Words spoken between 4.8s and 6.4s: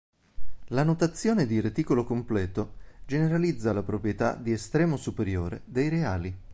superiore dei reali.